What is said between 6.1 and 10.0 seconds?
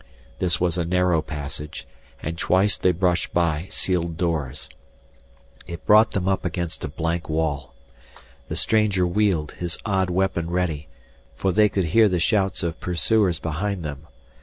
them up against a blank wall. The stranger wheeled, his